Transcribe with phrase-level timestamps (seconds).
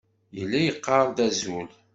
[0.37, 1.67] Yella yeqqar-d azul.